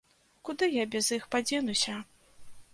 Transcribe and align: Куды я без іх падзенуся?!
Куды 0.47 0.69
я 0.81 0.85
без 0.95 1.11
іх 1.19 1.29
падзенуся?! 1.37 2.01